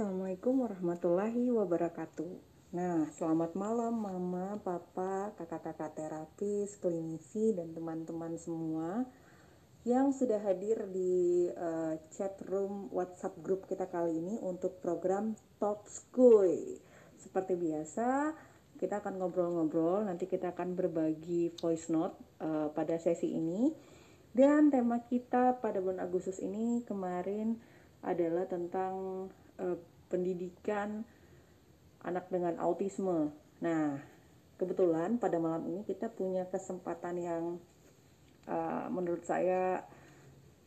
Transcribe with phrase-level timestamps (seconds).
[0.00, 2.32] Assalamualaikum warahmatullahi wabarakatuh.
[2.72, 9.04] Nah, selamat malam mama, papa, kakak-kakak terapis, klinisi, dan teman-teman semua
[9.84, 15.84] yang sudah hadir di uh, chat room WhatsApp grup kita kali ini untuk program Talk
[15.84, 16.80] School.
[17.20, 18.32] Seperti biasa,
[18.80, 23.68] kita akan ngobrol-ngobrol, nanti kita akan berbagi voice note uh, pada sesi ini.
[24.32, 27.60] Dan tema kita pada bulan Agustus ini kemarin
[28.00, 29.28] adalah tentang
[29.60, 31.06] uh, pendidikan
[32.02, 33.30] anak dengan autisme.
[33.62, 34.02] Nah,
[34.60, 37.44] kebetulan pada malam ini kita punya kesempatan yang
[38.50, 39.86] uh, menurut saya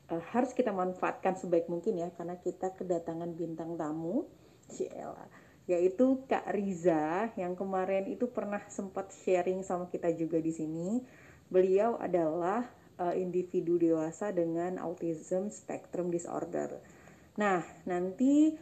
[0.10, 4.26] uh, harus kita manfaatkan sebaik mungkin ya karena kita kedatangan bintang tamu,
[4.72, 5.28] Ciela,
[5.68, 11.04] yaitu Kak Riza yang kemarin itu pernah sempat sharing sama kita juga di sini.
[11.52, 12.66] Beliau adalah
[12.98, 16.82] uh, individu dewasa dengan autism spectrum disorder.
[17.38, 18.54] Nah, nanti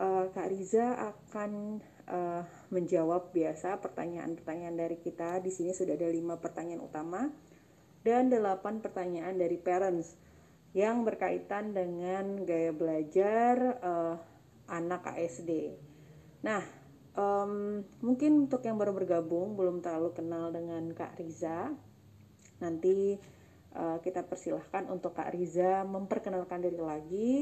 [0.00, 5.40] uh, Kak Riza akan uh, menjawab biasa pertanyaan-pertanyaan dari kita.
[5.40, 7.22] Di sini sudah ada lima pertanyaan utama
[8.04, 10.14] dan delapan pertanyaan dari parents
[10.76, 14.14] yang berkaitan dengan gaya belajar uh,
[14.68, 15.72] anak ASD.
[16.44, 16.60] Nah,
[17.16, 21.72] um, mungkin untuk yang baru bergabung belum terlalu kenal dengan Kak Riza,
[22.60, 23.16] nanti
[23.72, 27.32] uh, kita persilahkan untuk Kak Riza memperkenalkan diri lagi.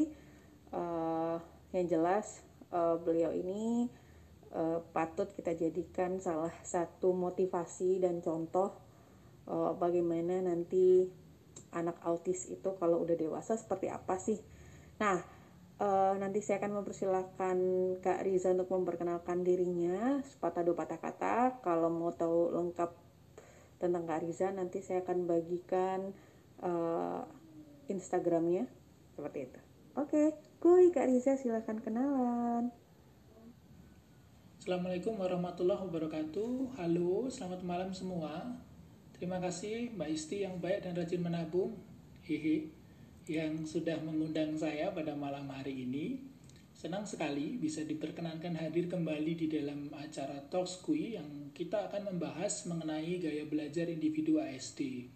[0.74, 1.38] Uh,
[1.74, 2.43] yang jelas
[2.74, 3.86] uh, beliau ini
[4.50, 8.74] uh, patut kita jadikan salah satu motivasi dan contoh
[9.46, 11.06] uh, bagaimana nanti
[11.74, 14.38] anak autis itu kalau udah dewasa seperti apa sih.
[15.02, 15.18] Nah,
[15.82, 17.58] uh, nanti saya akan mempersilahkan
[17.98, 21.34] Kak Riza untuk memperkenalkan dirinya sepatah dua patah kata.
[21.62, 22.90] Kalau mau tahu lengkap
[23.82, 26.14] tentang Kak Riza nanti saya akan bagikan
[26.62, 27.26] uh,
[27.90, 28.70] Instagramnya
[29.18, 29.60] seperti itu.
[29.98, 30.34] Oke,
[30.64, 32.72] kuy Kak Riza silahkan kenalan.
[34.56, 36.80] Assalamualaikum warahmatullahi wabarakatuh.
[36.80, 38.56] Halo, selamat malam semua.
[39.12, 41.76] Terima kasih Mbak Isti yang baik dan rajin menabung.
[42.24, 42.72] Hehe.
[43.28, 46.24] Yang sudah mengundang saya pada malam hari ini.
[46.72, 52.64] Senang sekali bisa diperkenankan hadir kembali di dalam acara Talks Kui yang kita akan membahas
[52.64, 55.12] mengenai gaya belajar individu ASD.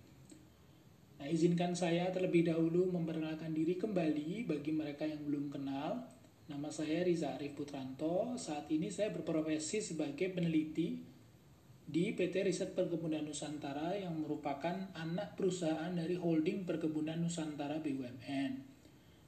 [1.19, 6.07] Nah, izinkan saya terlebih dahulu memperkenalkan diri kembali bagi mereka yang belum kenal
[6.49, 8.33] Nama saya Riza Arif Putranto.
[8.41, 10.97] Saat ini saya berprofesi sebagai peneliti
[11.85, 18.65] di PT Riset Perkebunan Nusantara yang merupakan anak perusahaan dari holding Perkebunan Nusantara BUMN.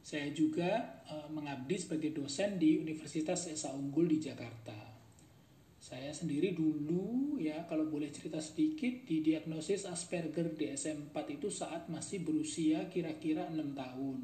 [0.01, 4.90] Saya juga e, mengabdi sebagai dosen di Universitas Esa Unggul di Jakarta.
[5.81, 11.89] Saya sendiri dulu ya kalau boleh cerita sedikit di diagnosis Asperger DSM 4 itu saat
[11.89, 14.19] masih berusia kira-kira 6 tahun.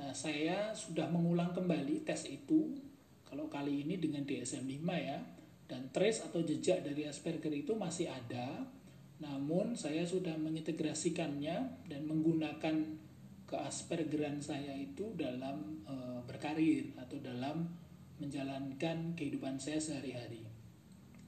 [0.00, 2.80] Nah, saya sudah mengulang kembali tes itu,
[3.28, 5.20] kalau kali ini dengan DSM-5 ya,
[5.68, 8.64] dan trace atau jejak dari Asperger itu masih ada,
[9.20, 11.56] namun saya sudah mengintegrasikannya
[11.90, 13.04] dan menggunakan
[13.50, 15.94] keaspergeran saya itu dalam e,
[16.24, 17.66] berkarir atau dalam
[18.18, 20.46] menjalankan kehidupan saya sehari-hari.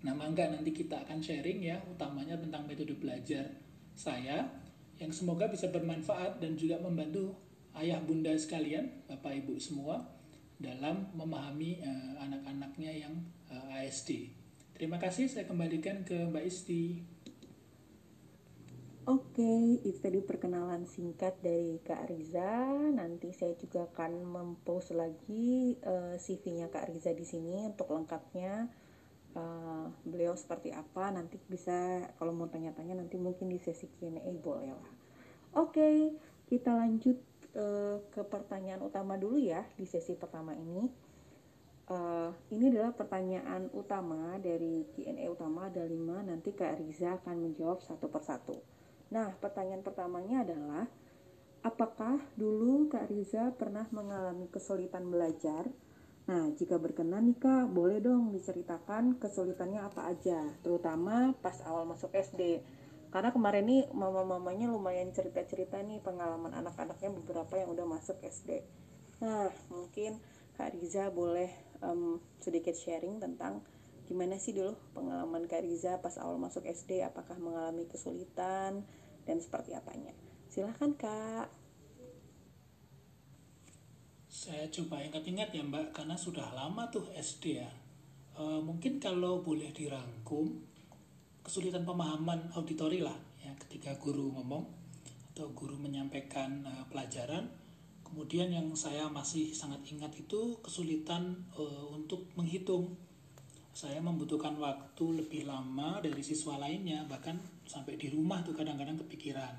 [0.01, 3.47] Nah, mangga nanti kita akan sharing ya, utamanya tentang metode belajar
[3.93, 4.49] saya
[4.97, 7.37] yang semoga bisa bermanfaat dan juga membantu
[7.77, 10.01] ayah bunda sekalian, bapak ibu semua
[10.61, 13.15] dalam memahami uh, anak-anaknya yang
[13.49, 14.28] uh, eh, ASD.
[14.77, 17.05] Terima kasih, saya kembalikan ke Mbak Isti.
[19.10, 22.71] Oke, itu tadi perkenalan singkat dari Kak Riza.
[22.94, 28.71] Nanti saya juga akan mempost lagi uh, eh, CV-nya Kak Riza di sini untuk lengkapnya.
[29.34, 34.78] Uh, beliau seperti apa nanti bisa kalau mau tanya-tanya nanti mungkin di sesi Q&A boleh
[34.78, 34.91] lah.
[35.59, 36.15] Oke,
[36.47, 37.19] kita lanjut
[37.59, 40.87] uh, ke pertanyaan utama dulu ya di sesi pertama ini.
[41.91, 47.82] Uh, ini adalah pertanyaan utama dari Q&A utama ada lima nanti Kak Riza akan menjawab
[47.82, 48.79] satu persatu.
[49.10, 50.87] Nah pertanyaan pertamanya adalah
[51.66, 55.66] apakah dulu Kak Riza pernah mengalami kesulitan belajar?
[56.30, 62.15] Nah jika berkenan nih Kak boleh dong diceritakan kesulitannya apa aja terutama pas awal masuk
[62.15, 62.62] SD
[63.10, 68.62] karena kemarin nih mama-mamanya lumayan cerita-cerita nih pengalaman anak-anaknya beberapa yang udah masuk SD.
[69.18, 70.22] Nah, mungkin
[70.54, 71.51] Kak Riza boleh
[71.83, 73.66] um, sedikit sharing tentang
[74.07, 78.86] gimana sih dulu pengalaman Kak Riza pas awal masuk SD, apakah mengalami kesulitan
[79.30, 80.10] dan seperti apanya.
[80.50, 81.47] Silahkan Kak.
[84.27, 87.71] Saya coba ingat-ingat ya Mbak, karena sudah lama tuh SD ya.
[88.34, 90.59] E, mungkin kalau boleh dirangkum,
[91.47, 94.66] kesulitan pemahaman auditori lah ya ketika guru ngomong
[95.33, 97.48] atau guru menyampaikan uh, pelajaran
[98.10, 102.98] Kemudian yang saya masih sangat ingat itu kesulitan uh, untuk menghitung.
[103.71, 109.55] Saya membutuhkan waktu lebih lama dari siswa lainnya, bahkan sampai di rumah tuh kadang-kadang kepikiran.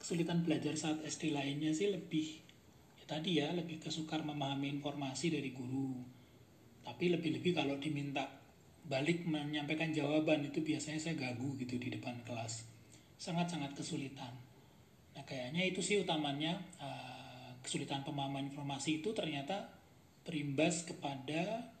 [0.00, 2.40] Kesulitan belajar saat SD lainnya sih lebih
[2.96, 5.94] ya tadi ya lebih kesukar memahami informasi dari guru.
[6.86, 8.24] Tapi lebih-lebih kalau diminta
[8.86, 12.64] balik menyampaikan jawaban itu biasanya saya gagu gitu di depan kelas.
[13.18, 14.30] Sangat-sangat kesulitan.
[15.16, 19.74] Nah kayaknya itu sih utamanya uh, kesulitan pemahaman informasi itu ternyata
[20.22, 21.75] berimbas kepada eh,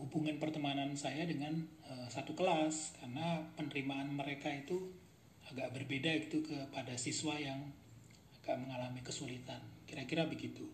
[0.00, 4.92] hubungan pertemanan saya dengan uh, satu kelas karena penerimaan mereka itu
[5.52, 7.60] agak berbeda gitu kepada siswa yang
[8.40, 10.64] agak mengalami kesulitan kira-kira begitu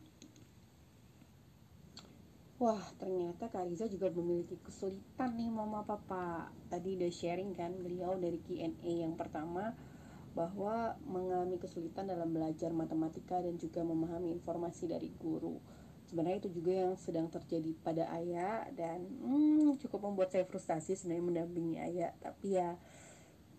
[2.59, 6.51] Wah, ternyata Kak Riza juga memiliki kesulitan nih mama papa.
[6.67, 9.79] Tadi udah sharing kan beliau dari Q&A yang pertama
[10.35, 15.63] bahwa mengalami kesulitan dalam belajar matematika dan juga memahami informasi dari guru.
[16.09, 21.45] Sebenarnya itu juga yang sedang terjadi pada Ayah dan hmm, cukup membuat saya frustasi sebenarnya
[21.45, 22.17] mendampingi Ayah.
[22.17, 22.81] Tapi ya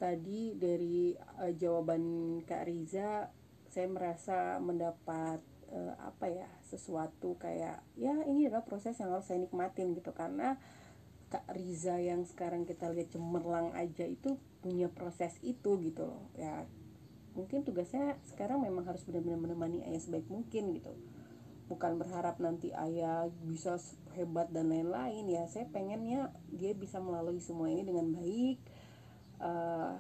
[0.02, 2.02] tadi dari uh, jawaban
[2.50, 3.30] Kak Riza
[3.70, 9.46] saya merasa mendapat uh, apa ya sesuatu kayak ya ini adalah proses yang harus saya
[9.46, 10.10] nikmatin gitu.
[10.18, 10.58] Karena
[11.30, 16.26] Kak Riza yang sekarang kita lihat cemerlang aja itu punya proses itu gitu loh.
[16.34, 16.66] Ya
[17.38, 20.92] mungkin tugasnya sekarang memang harus benar-benar menemani ayah sebaik mungkin gitu
[21.70, 23.78] bukan berharap nanti ayah bisa
[24.18, 28.58] hebat dan lain-lain ya saya pengennya dia bisa melalui semua ini dengan baik
[29.38, 29.94] uh,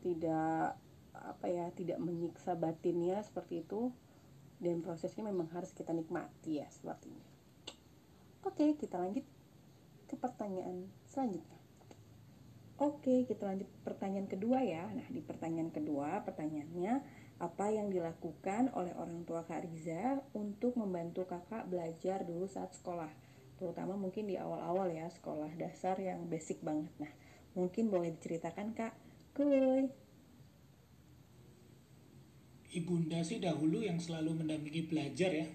[0.00, 0.80] tidak
[1.12, 3.92] apa ya tidak menyiksa batinnya seperti itu
[4.56, 7.28] dan prosesnya memang harus kita nikmati ya sepertinya
[8.48, 9.28] oke kita lanjut
[10.10, 11.62] ke pertanyaan selanjutnya.
[12.82, 14.90] Oke, kita lanjut pertanyaan kedua ya.
[14.90, 16.98] Nah, di pertanyaan kedua, pertanyaannya
[17.40, 23.08] apa yang dilakukan oleh orang tua Kak Riza untuk membantu kakak belajar dulu saat sekolah?
[23.56, 26.92] Terutama mungkin di awal-awal ya, sekolah dasar yang basic banget.
[27.00, 27.12] Nah,
[27.56, 28.92] mungkin boleh diceritakan Kak.
[29.32, 29.88] Kuy.
[32.70, 35.48] Ibunda sih dahulu yang selalu mendampingi belajar ya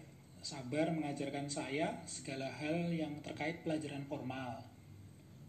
[0.46, 4.62] sabar mengajarkan saya segala hal yang terkait pelajaran formal.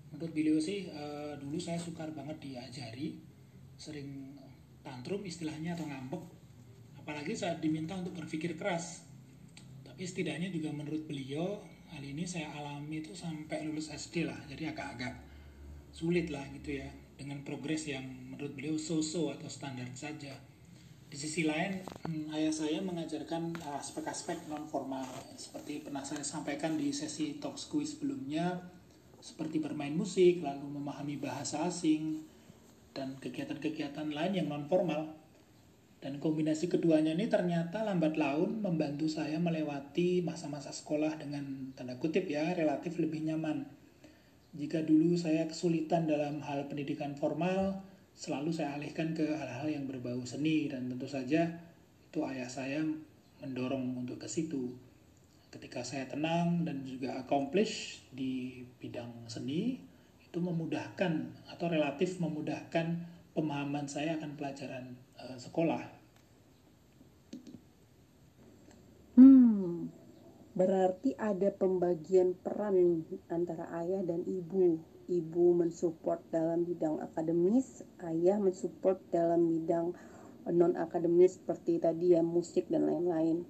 [0.09, 3.21] Menurut beliau sih uh, dulu saya sukar banget diajari,
[3.77, 4.36] sering
[4.87, 6.23] tantrum istilahnya atau ngambek,
[7.03, 9.03] apalagi saat diminta untuk berpikir keras.
[9.83, 11.59] Tapi setidaknya juga menurut beliau
[11.91, 15.19] hal ini saya alami itu sampai lulus SD lah, jadi agak-agak
[15.91, 16.87] sulit lah gitu ya.
[17.17, 20.37] Dengan progres yang menurut beliau so-so atau standar saja.
[21.07, 25.07] Di sisi lain hmm, ayah saya mengajarkan aspek-aspek non formal
[25.39, 28.61] seperti pernah saya sampaikan di sesi talk quiz sebelumnya.
[29.17, 32.21] Seperti bermain musik lalu memahami bahasa asing
[32.97, 35.13] dan kegiatan-kegiatan lain yang non formal
[36.01, 42.29] dan kombinasi keduanya ini ternyata lambat laun membantu saya melewati masa-masa sekolah dengan tanda kutip
[42.29, 43.65] ya relatif lebih nyaman.
[44.57, 47.81] Jika dulu saya kesulitan dalam hal pendidikan formal
[48.17, 50.69] selalu saya alihkan ke hal-hal yang berbau seni.
[50.69, 51.49] Dan tentu saja
[52.09, 52.81] itu ayah saya
[53.45, 54.73] mendorong untuk ke situ.
[55.53, 59.81] Ketika saya tenang dan juga accomplish di bidang seni,
[60.37, 63.01] itu memudahkan atau relatif memudahkan
[63.33, 65.81] pemahaman saya akan pelajaran uh, sekolah.
[69.17, 69.89] Hmm,
[70.53, 73.01] berarti ada pembagian peran
[73.33, 74.77] antara ayah dan ibu
[75.09, 79.97] ibu mensupport dalam bidang akademis, ayah mensupport dalam bidang
[80.53, 83.41] non akademis seperti tadi ya musik dan lain-lain.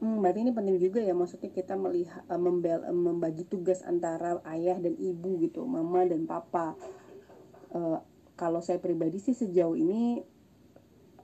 [0.00, 4.40] Hmm, berarti ini penting juga ya maksudnya kita melihat uh, membel, uh, membagi tugas antara
[4.48, 6.72] ayah dan ibu gitu, mama dan papa.
[7.68, 8.00] Uh,
[8.32, 10.24] kalau saya pribadi sih sejauh ini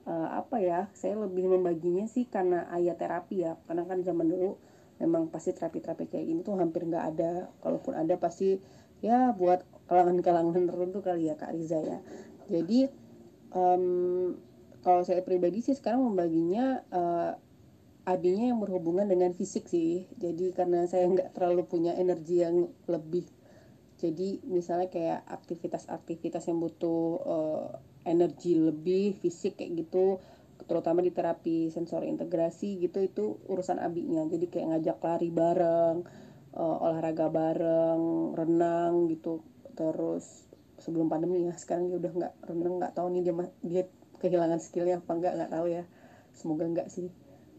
[0.05, 4.61] uh, apa ya, saya lebih membaginya sih karena ayah terapi ya, karena kan zaman dulu
[5.01, 8.61] memang pasti terapi-terapi kayak ini tuh hampir nggak ada, kalaupun ada pasti
[9.01, 11.97] ya buat kalangan-kalangan tertentu kali ya Kak Riza ya.
[12.45, 12.85] Jadi
[13.57, 14.37] um,
[14.85, 17.33] kalau saya pribadi sih sekarang membaginya uh,
[18.07, 20.07] adanya yang berhubungan dengan fisik sih.
[20.15, 23.27] Jadi karena saya nggak terlalu punya energi yang lebih.
[23.99, 27.67] Jadi misalnya kayak aktivitas-aktivitas yang butuh uh,
[28.07, 30.23] energi lebih fisik kayak gitu
[30.57, 34.23] terutama di terapi sensor integrasi gitu itu urusan abinya.
[34.23, 35.97] Jadi kayak ngajak lari bareng
[36.55, 39.43] uh, olahraga bareng renang gitu.
[39.75, 40.47] Terus
[40.79, 43.33] sebelum pandemi ya sekarang dia udah nggak renang nggak tahu nih dia
[43.67, 43.83] dia
[44.23, 45.83] kehilangan skillnya apa enggak nggak tahu ya.
[46.31, 47.11] Semoga enggak sih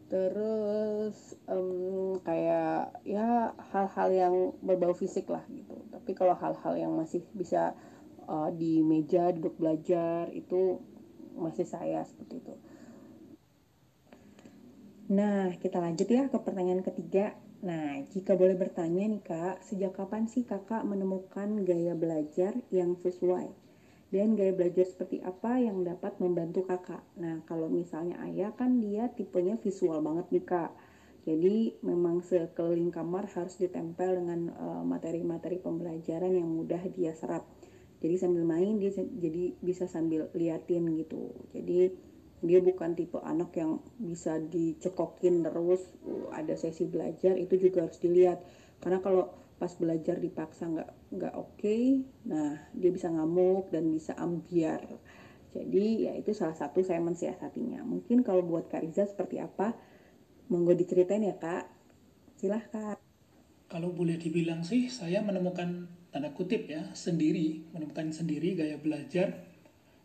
[0.09, 4.35] terus um, kayak ya hal-hal yang
[4.65, 7.77] berbau fisik lah gitu tapi kalau hal-hal yang masih bisa
[8.25, 10.81] uh, di meja duduk belajar itu
[11.37, 12.53] masih saya seperti itu
[15.09, 17.33] Nah, kita lanjut ya ke pertanyaan ketiga.
[17.65, 23.68] Nah, jika boleh bertanya nih kak, sejak kapan sih kakak menemukan gaya belajar yang sesuai?
[24.09, 27.05] Dan gaya belajar seperti apa yang dapat membantu kakak?
[27.21, 30.71] Nah, kalau misalnya ayah kan dia tipenya visual banget nih kak.
[31.29, 37.45] Jadi memang sekeliling kamar harus ditempel dengan eh, materi-materi uh, pembelajaran yang mudah dia serap.
[38.01, 41.29] Jadi sambil main dia jadi bisa sambil liatin gitu.
[41.53, 41.93] Jadi
[42.39, 47.99] dia bukan tipe anak yang bisa dicekokin terus uh, ada sesi belajar itu juga harus
[47.99, 48.39] dilihat
[48.79, 49.27] karena kalau
[49.59, 50.89] pas belajar dipaksa nggak
[51.19, 54.87] nggak oke okay, nah dia bisa ngamuk dan bisa ambiar.
[55.51, 57.83] Jadi ya itu salah satu saya mensiasatinya.
[57.83, 59.75] Mungkin kalau buat Kak Riza seperti apa?
[60.47, 61.67] Monggo diceritain ya Kak.
[62.39, 62.95] Silahkan.
[63.69, 69.45] Kalau boleh dibilang sih saya menemukan tanda kutip ya sendiri menemukan sendiri gaya belajar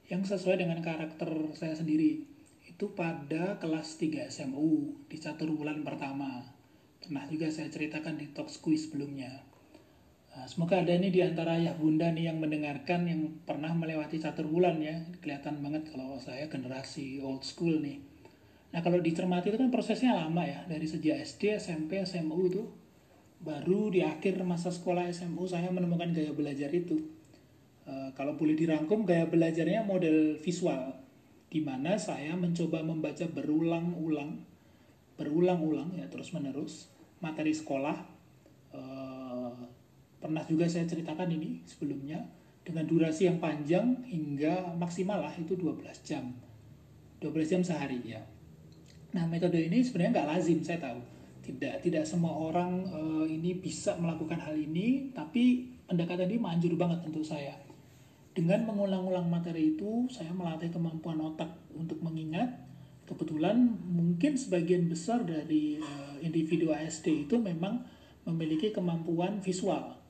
[0.05, 2.29] yang sesuai dengan karakter saya sendiri.
[2.65, 6.54] Itu pada kelas 3 SMU di catur bulan pertama
[7.05, 9.45] pernah juga saya ceritakan di talk squeeze sebelumnya.
[10.35, 14.51] Nah, semoga ada ini di antara ayah bunda nih yang mendengarkan yang pernah melewati catur
[14.51, 14.99] bulan ya.
[15.23, 18.03] Kelihatan banget kalau saya generasi old school nih.
[18.75, 20.67] Nah kalau dicermati itu kan prosesnya lama ya.
[20.67, 22.67] Dari sejak SD SMP SMU itu
[23.39, 26.99] baru di akhir masa sekolah SMU saya menemukan gaya belajar itu.
[27.87, 30.99] Eh, kalau boleh dirangkum gaya belajarnya model visual
[31.53, 34.43] di mana saya mencoba membaca berulang-ulang
[35.15, 36.91] berulang-ulang ya terus menerus
[37.25, 37.97] materi sekolah
[38.77, 39.57] uh,
[40.21, 42.21] pernah juga saya ceritakan ini sebelumnya
[42.61, 46.29] dengan durasi yang panjang hingga maksimal lah itu 12 jam.
[47.25, 48.21] 12 jam sehari ya.
[49.17, 51.01] Nah metode ini sebenarnya nggak lazim saya tahu.
[51.45, 57.05] Tidak tidak semua orang uh, ini bisa melakukan hal ini tapi pendekatan ini manjur banget
[57.05, 57.53] untuk saya.
[58.35, 62.51] Dengan mengulang-ulang materi itu, saya melatih kemampuan otak untuk mengingat.
[63.05, 67.85] Kebetulan mungkin sebagian besar dari uh, individu ASD itu memang
[68.25, 70.01] memiliki kemampuan visual.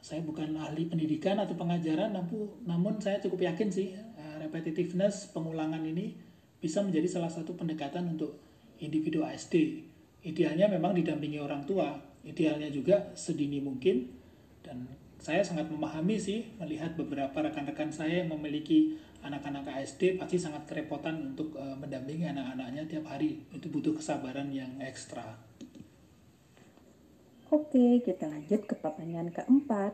[0.00, 2.16] Saya bukan ahli pendidikan atau pengajaran,
[2.64, 6.16] namun saya cukup yakin sih uh, repetitiveness pengulangan ini
[6.56, 8.40] bisa menjadi salah satu pendekatan untuk
[8.80, 9.84] individu ASD.
[10.24, 14.08] Idealnya memang didampingi orang tua, idealnya juga sedini mungkin
[14.64, 14.84] dan
[15.20, 21.36] saya sangat memahami sih melihat beberapa rekan-rekan saya yang memiliki anak-anak ASD pasti sangat kerepotan
[21.36, 23.44] untuk uh, mendampingi anak-anaknya tiap hari.
[23.52, 25.36] Itu butuh kesabaran yang ekstra.
[27.50, 29.92] Oke, kita lanjut ke pertanyaan keempat.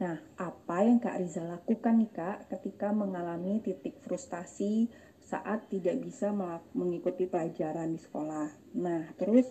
[0.00, 4.88] Nah, apa yang Kak Riza lakukan nih Kak ketika mengalami titik frustasi
[5.20, 6.32] saat tidak bisa
[6.76, 8.48] mengikuti pelajaran di sekolah?
[8.76, 9.48] Nah, terus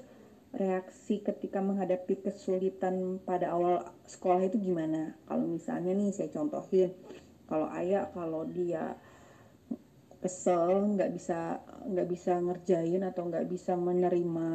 [0.54, 5.18] reaksi ketika menghadapi kesulitan pada awal sekolah itu gimana?
[5.26, 6.94] Kalau misalnya nih saya contohin,
[7.50, 8.94] kalau ayah kalau dia
[10.20, 14.50] kesel nggak bisa nggak bisa ngerjain atau nggak bisa menerima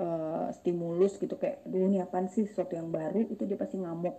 [0.00, 3.28] uh, stimulus gitu kayak dulu nih apa sih sesuatu yang baru?
[3.28, 4.16] Itu dia pasti ngamuk.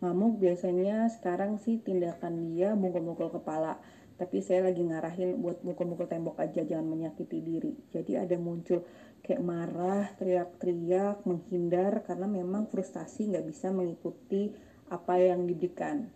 [0.00, 3.76] Ngamuk biasanya sekarang sih tindakan dia mukul-mukul kepala.
[4.18, 7.70] Tapi saya lagi ngarahin buat mukul-mukul tembok aja jangan menyakiti diri.
[7.94, 8.82] Jadi ada muncul
[9.22, 14.50] kayak marah, teriak-teriak, menghindar karena memang frustasi nggak bisa mengikuti
[14.90, 16.10] apa yang diberikan.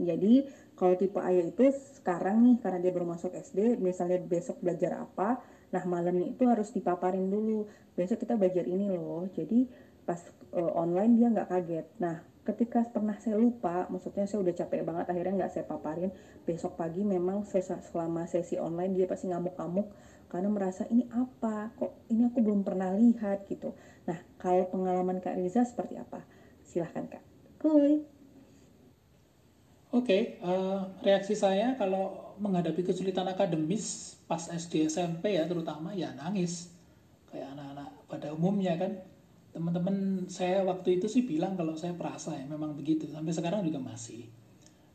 [0.00, 0.48] Jadi
[0.80, 1.68] kalau tipe ayah itu
[2.00, 6.72] sekarang nih karena dia baru masuk SD, misalnya besok belajar apa, nah malamnya itu harus
[6.72, 7.68] dipaparin dulu.
[7.92, 9.28] Besok kita belajar ini loh.
[9.28, 9.68] Jadi
[10.08, 10.16] pas
[10.56, 11.86] uh, online dia nggak kaget.
[12.00, 16.08] Nah ketika pernah saya lupa, maksudnya saya udah capek banget akhirnya nggak saya paparin.
[16.48, 19.92] Besok pagi memang selama sesi online dia pasti ngamuk-ngamuk
[20.30, 23.74] karena merasa ini apa kok ini aku belum pernah lihat gitu
[24.06, 26.22] nah kalau pengalaman kak Riza seperti apa
[26.62, 27.24] silahkan kak
[27.58, 28.06] Kuy
[29.90, 35.90] Oke, okay, uh, eh, reaksi saya kalau menghadapi kesulitan akademis pas SD SMP ya terutama
[35.90, 36.70] ya nangis.
[37.26, 39.02] Kayak anak-anak pada umumnya kan.
[39.50, 43.10] Teman-teman saya waktu itu sih bilang kalau saya perasa ya memang begitu.
[43.10, 44.30] Sampai sekarang juga masih.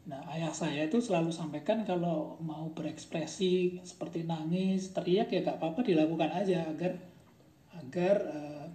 [0.07, 5.83] Nah, ayah saya itu selalu sampaikan kalau mau berekspresi seperti nangis, teriak ya gak apa-apa
[5.83, 6.95] dilakukan aja agar
[7.75, 8.65] agar uh,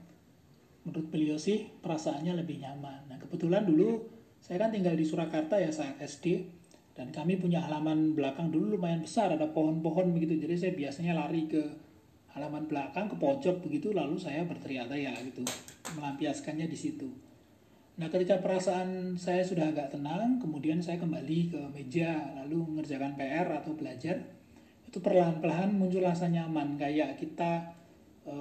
[0.84, 3.08] menurut beliau sih perasaannya lebih nyaman.
[3.08, 6.42] Nah, kebetulan dulu saya kan tinggal di Surakarta ya saat SD
[6.96, 10.36] dan kami punya halaman belakang dulu lumayan besar, ada pohon-pohon begitu.
[10.36, 11.62] Jadi saya biasanya lari ke
[12.36, 15.42] halaman belakang ke pojok begitu lalu saya berteriak-teriak gitu,
[15.96, 17.08] melampiaskannya di situ.
[18.00, 23.48] Nah, ketika perasaan saya sudah agak tenang, kemudian saya kembali ke meja, lalu mengerjakan PR
[23.60, 24.24] atau belajar,
[24.88, 27.76] itu perlahan-lahan muncul rasa nyaman, kayak kita
[28.24, 28.32] e,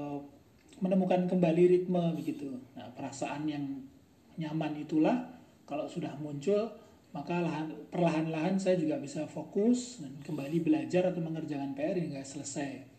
[0.79, 2.55] menemukan kembali ritme begitu.
[2.79, 3.83] Nah, perasaan yang
[4.39, 5.38] nyaman itulah
[5.69, 6.73] kalau sudah muncul,
[7.13, 7.45] maka
[7.93, 12.89] perlahan-lahan saya juga bisa fokus dan kembali belajar atau mengerjakan PR hingga selesai.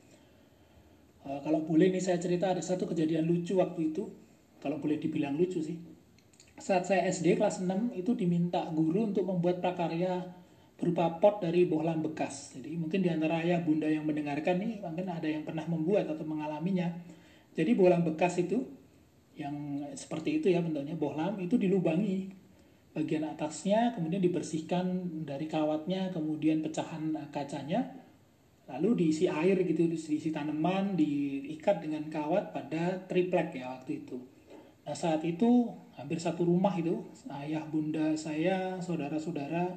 [1.26, 4.06] Uh, kalau boleh nih saya cerita ada satu kejadian lucu waktu itu.
[4.62, 5.76] Kalau boleh dibilang lucu sih.
[6.60, 10.20] Saat saya SD kelas 6 itu diminta guru untuk membuat prakarya
[10.76, 12.56] berupa pot dari bohlam bekas.
[12.56, 16.24] Jadi mungkin di antara ayah bunda yang mendengarkan nih mungkin ada yang pernah membuat atau
[16.28, 16.92] mengalaminya.
[17.56, 18.60] Jadi bohlam bekas itu
[19.40, 22.39] yang seperti itu ya bentuknya bohlam itu dilubangi
[22.90, 24.86] bagian atasnya kemudian dibersihkan
[25.22, 27.86] dari kawatnya kemudian pecahan kacanya.
[28.70, 34.18] Lalu diisi air gitu diisi tanaman diikat dengan kawat pada triplek ya waktu itu.
[34.86, 37.02] Nah saat itu hampir satu rumah itu
[37.34, 39.74] ayah bunda saya saudara-saudara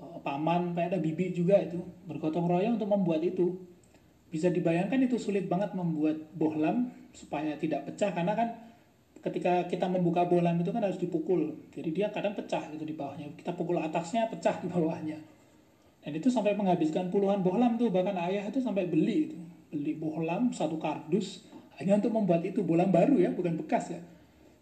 [0.00, 3.52] eh, paman ada bibi juga itu bergotong royong untuk membuat itu.
[4.32, 8.65] Bisa dibayangkan itu sulit banget membuat bohlam supaya tidak pecah karena kan
[9.26, 11.50] ketika kita membuka bohlam itu kan harus dipukul.
[11.74, 13.34] Jadi dia kadang pecah gitu di bawahnya.
[13.34, 15.18] Kita pukul atasnya pecah di bawahnya.
[16.06, 17.90] Dan itu sampai menghabiskan puluhan bohlam tuh.
[17.90, 19.38] Bahkan ayah itu sampai beli itu.
[19.74, 21.42] Beli bohlam satu kardus
[21.82, 24.00] hanya untuk membuat itu bohlam baru ya bukan bekas ya.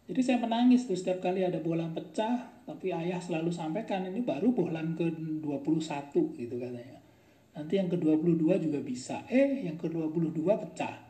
[0.09, 4.57] Jadi saya menangis tuh setiap kali ada bohlam pecah tapi ayah selalu sampaikan ini baru
[4.57, 5.13] bohlam ke
[5.45, 5.45] 21
[6.41, 7.05] gitu katanya.
[7.53, 9.29] Nanti yang ke 22 juga bisa.
[9.29, 11.05] Eh yang ke 22 pecah.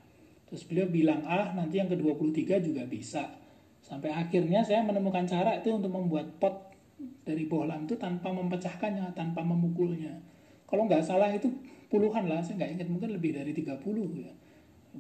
[0.51, 3.44] Terus beliau bilang ah nanti yang ke 23 juga bisa
[3.85, 6.73] Sampai akhirnya saya menemukan cara itu untuk membuat pot
[7.21, 10.17] dari bohlam itu tanpa memecahkannya, tanpa memukulnya.
[10.65, 11.53] Kalau nggak salah itu
[11.93, 13.77] puluhan lah, saya nggak ingat mungkin lebih dari 30
[14.25, 14.33] ya.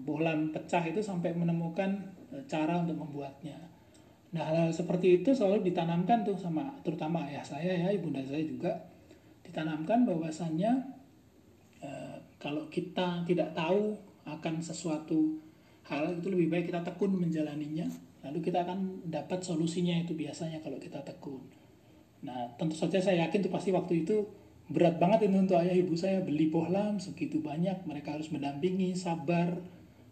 [0.04, 1.96] Bohlam pecah itu sampai menemukan
[2.28, 3.56] e, cara untuk membuatnya.
[4.36, 8.44] Nah hal, hal seperti itu selalu ditanamkan tuh sama terutama ayah saya ya, ibunda saya
[8.44, 8.74] juga
[9.46, 10.72] ditanamkan bahwasannya
[11.78, 13.94] eh, kalau kita tidak tahu
[14.26, 15.38] akan sesuatu
[15.86, 17.86] hal itu lebih baik kita tekun menjalaninya
[18.24, 21.44] lalu kita akan dapat solusinya itu biasanya kalau kita tekun.
[22.24, 24.24] Nah tentu saja saya yakin itu pasti waktu itu
[24.72, 26.24] berat banget ini untuk ayah ibu saya.
[26.24, 29.60] Beli bohlam segitu banyak mereka harus mendampingi sabar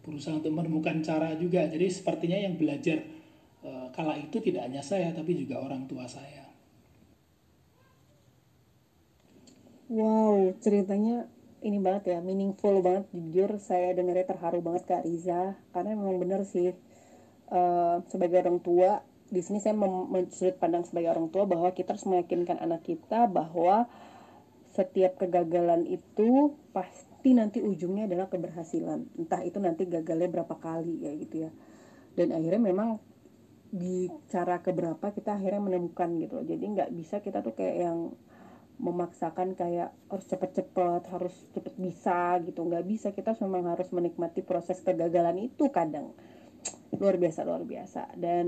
[0.04, 1.64] berusaha untuk menemukan cara juga.
[1.64, 3.00] Jadi sepertinya yang belajar
[3.64, 6.52] e, kala itu tidak hanya saya tapi juga orang tua saya.
[9.88, 11.24] Wow ceritanya
[11.64, 15.56] ini banget ya meaningful banget jujur saya dengarnya terharu banget kak Riza.
[15.72, 16.76] Karena memang benar sih
[17.52, 19.72] uh, sebagai orang tua di sini saya
[20.28, 23.88] sudut pandang sebagai orang tua bahwa kita harus meyakinkan anak kita bahwa
[24.76, 29.08] setiap kegagalan itu pasti nanti ujungnya adalah keberhasilan.
[29.16, 31.50] Entah itu nanti gagalnya berapa kali ya gitu ya.
[32.12, 33.00] Dan akhirnya memang
[33.72, 36.44] di cara keberapa kita akhirnya menemukan gitu loh.
[36.44, 37.98] Jadi nggak bisa kita tuh kayak yang
[38.76, 42.68] memaksakan kayak harus cepet-cepet harus cepet bisa gitu.
[42.68, 46.12] Nggak bisa kita memang harus menikmati proses kegagalan itu kadang
[47.00, 48.14] luar biasa luar biasa.
[48.14, 48.46] Dan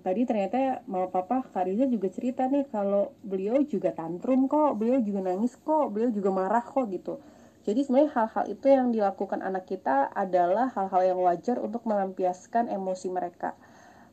[0.00, 4.98] tadi ternyata mau papa Kak Riza juga cerita nih kalau beliau juga tantrum kok beliau
[5.04, 7.20] juga nangis kok beliau juga marah kok gitu.
[7.64, 13.08] Jadi sebenarnya hal-hal itu yang dilakukan anak kita adalah hal-hal yang wajar untuk melampiaskan emosi
[13.08, 13.56] mereka.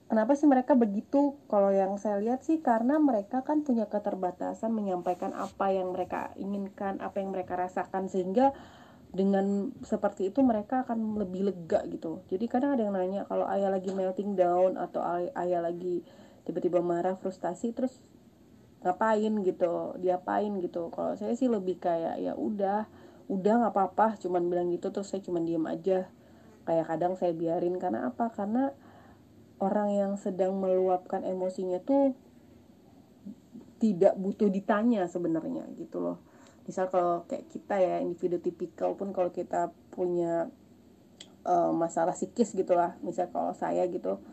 [0.07, 1.39] Kenapa sih mereka begitu?
[1.47, 6.99] Kalau yang saya lihat sih karena mereka kan punya keterbatasan menyampaikan apa yang mereka inginkan
[6.99, 8.51] apa yang mereka rasakan sehingga
[9.11, 12.23] dengan seperti itu mereka akan lebih lega gitu.
[12.31, 15.99] Jadi kadang ada yang nanya kalau ayah lagi melting down atau ay ayah lagi
[16.47, 17.91] tiba-tiba marah frustasi terus
[18.79, 20.87] ngapain gitu diapain gitu.
[20.95, 22.87] Kalau saya sih lebih kayak ya udah
[23.27, 26.07] udah nggak apa-apa cuman bilang gitu terus saya cuman diem aja.
[26.63, 28.31] Kayak kadang saya biarin karena apa?
[28.31, 28.71] Karena
[29.59, 32.15] orang yang sedang meluapkan emosinya tuh
[33.83, 36.30] tidak butuh ditanya sebenarnya gitu loh
[36.71, 40.47] misal kalau kayak kita ya individu tipikal pun kalau kita punya
[41.43, 42.95] uh, masalah psikis gitu lah.
[43.03, 44.23] Misal kalau saya gitu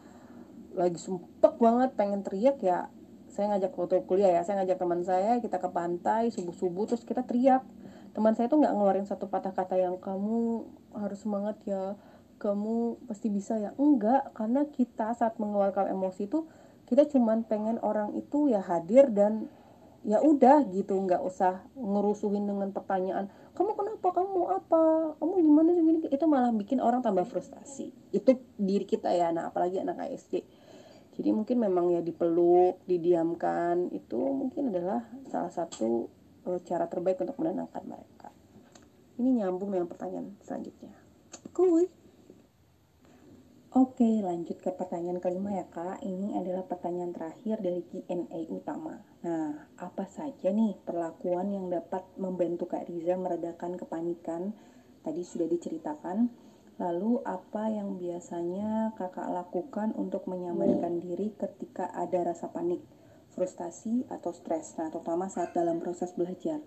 [0.78, 2.86] lagi sumpek banget pengen teriak ya
[3.26, 7.02] saya ngajak foto kuliah ya saya ngajak teman saya kita ke pantai subuh subuh terus
[7.02, 7.66] kita teriak.
[8.14, 10.62] Teman saya tuh nggak ngeluarin satu patah kata yang kamu
[10.94, 11.98] harus semangat ya
[12.38, 13.74] kamu pasti bisa ya.
[13.82, 16.46] Enggak karena kita saat mengeluarkan emosi itu
[16.86, 19.50] kita cuman pengen orang itu ya hadir dan
[20.06, 23.26] ya udah gitu nggak usah ngerusuhin dengan pertanyaan
[23.58, 24.14] kamu kenapa?
[24.14, 24.82] Kamu apa?
[25.18, 29.82] Kamu gimana gini itu malah bikin orang tambah frustasi itu diri kita ya nah apalagi
[29.82, 30.46] anak ASD
[31.18, 36.06] jadi mungkin memang ya dipeluk didiamkan itu mungkin adalah salah satu
[36.46, 38.30] uh, cara terbaik untuk menenangkan mereka.
[39.18, 40.94] Ini nyambung dengan pertanyaan selanjutnya.
[41.50, 41.90] Kuy
[43.78, 46.02] Oke, lanjut ke pertanyaan kelima ya kak.
[46.02, 48.98] Ini adalah pertanyaan terakhir dari Q&A utama.
[49.22, 54.50] Nah, apa saja nih perlakuan yang dapat membantu Kak Riza meredakan kepanikan?
[55.06, 56.26] Tadi sudah diceritakan.
[56.82, 62.82] Lalu apa yang biasanya kakak lakukan untuk menyamarkan diri ketika ada rasa panik,
[63.30, 64.74] frustasi, atau stres?
[64.74, 66.58] Nah, terutama saat dalam proses belajar.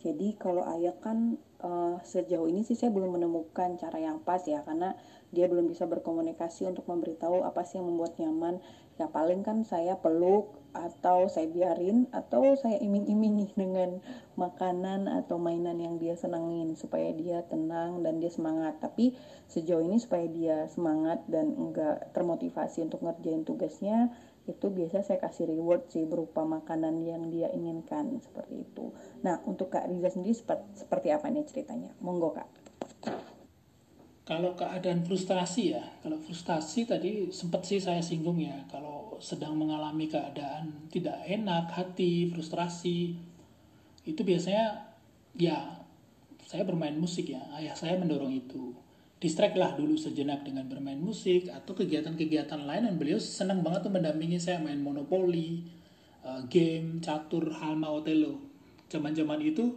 [0.00, 4.64] Jadi kalau ayah kan uh, sejauh ini sih saya belum menemukan cara yang pas ya
[4.64, 4.96] karena
[5.28, 8.64] dia belum bisa berkomunikasi untuk memberitahu apa sih yang membuat nyaman.
[8.96, 14.00] Ya paling kan saya peluk atau saya biarin atau saya iming-imingi dengan
[14.36, 18.80] makanan atau mainan yang dia senangin supaya dia tenang dan dia semangat.
[18.80, 19.16] Tapi
[19.52, 24.12] sejauh ini supaya dia semangat dan enggak termotivasi untuk ngerjain tugasnya
[24.50, 28.90] itu biasa saya kasih reward sih berupa makanan yang dia inginkan seperti itu.
[29.22, 30.34] Nah untuk Kak Riza sendiri
[30.74, 31.94] seperti, apa nih ceritanya?
[32.02, 32.48] Monggo Kak.
[34.26, 40.06] Kalau keadaan frustasi ya, kalau frustasi tadi sempat sih saya singgung ya, kalau sedang mengalami
[40.06, 43.18] keadaan tidak enak hati, frustrasi,
[44.06, 44.94] itu biasanya
[45.34, 45.82] ya
[46.46, 48.70] saya bermain musik ya, ayah saya mendorong itu
[49.20, 53.92] distract lah dulu sejenak dengan bermain musik atau kegiatan-kegiatan lain dan beliau senang banget tuh
[53.92, 55.60] mendampingi saya main monopoli,
[56.24, 58.40] uh, game, catur, halma, otelo.
[58.88, 59.76] Zaman-zaman itu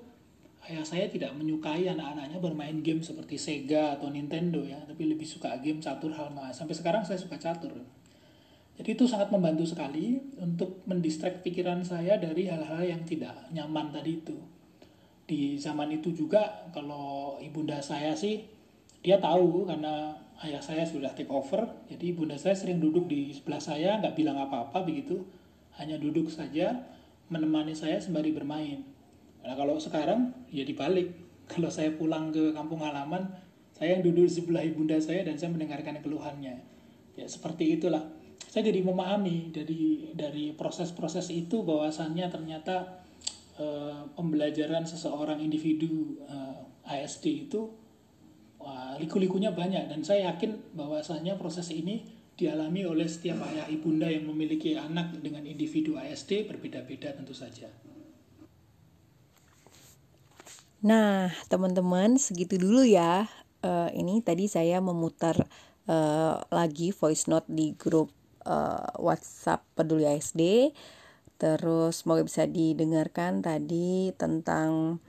[0.71, 5.59] ayah saya tidak menyukai anak-anaknya bermain game seperti Sega atau Nintendo ya, tapi lebih suka
[5.59, 6.55] game catur, halma.
[6.55, 7.75] Sampai sekarang saya suka catur.
[8.73, 14.23] Jadi itu sangat membantu sekali untuk mendistract pikiran saya dari hal-hal yang tidak nyaman tadi
[14.23, 14.39] itu.
[15.27, 18.52] Di zaman itu juga kalau ibunda saya sih
[19.03, 20.15] dia tahu karena
[20.47, 24.39] ayah saya sudah take over jadi bunda saya sering duduk di sebelah saya nggak bilang
[24.39, 25.27] apa-apa begitu
[25.77, 26.85] hanya duduk saja
[27.33, 28.85] menemani saya sembari bermain.
[29.41, 31.09] Nah kalau sekarang ya dibalik.
[31.43, 33.27] Kalau saya pulang ke kampung halaman
[33.75, 36.55] saya yang duduk di sebelah ibunda saya dan saya mendengarkan keluhannya.
[37.19, 37.99] Ya seperti itulah.
[38.47, 43.03] Saya jadi memahami dari dari proses-proses itu bahwasannya ternyata
[43.59, 46.63] eh, pembelajaran seseorang individu eh,
[47.03, 47.67] ASD itu
[48.63, 54.25] Wah, liku-likunya banyak dan saya yakin bahwasanya proses ini dialami oleh setiap ayah ibunda yang
[54.25, 57.69] memiliki anak dengan individu ASD berbeda-beda tentu saja.
[60.83, 63.27] Nah, teman-teman, segitu dulu ya.
[63.63, 65.47] Uh, ini tadi saya memutar
[65.87, 68.11] uh, lagi voice note di grup
[68.43, 70.71] uh, WhatsApp Peduli ASD.
[71.39, 74.99] Terus semoga bisa didengarkan tadi tentang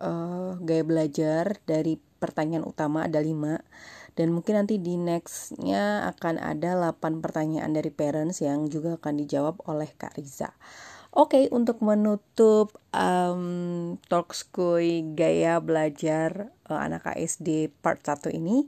[0.00, 6.78] uh, gaya belajar dari pertanyaan utama ada 5 dan mungkin nanti di nextnya akan ada
[6.78, 10.54] 8 pertanyaan dari parents yang juga akan dijawab oleh Kak Riza.
[11.12, 18.64] Oke, okay, untuk menutup um, Talkskoy gaya belajar uh, anak ASD part 1 ini,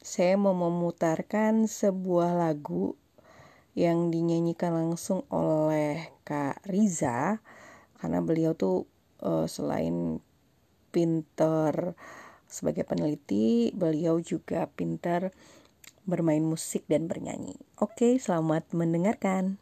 [0.00, 2.96] saya mau memutarkan sebuah lagu
[3.76, 7.40] yang dinyanyikan langsung oleh Kak Riza
[8.00, 8.88] karena beliau tuh
[9.20, 10.20] uh, selain
[10.92, 11.96] pinter
[12.52, 15.32] sebagai peneliti, beliau juga pintar
[16.04, 17.56] bermain musik dan bernyanyi.
[17.80, 19.56] Oke, selamat mendengarkan.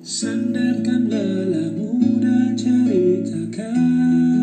[0.00, 4.37] Sandarkan dan ceritakan